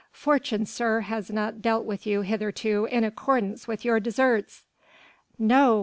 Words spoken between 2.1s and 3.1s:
hitherto in